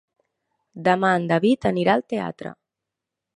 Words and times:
Demà 0.87 1.11
en 1.17 1.27
David 1.33 1.67
anirà 1.71 1.97
al 1.99 2.05
teatre. 2.15 2.55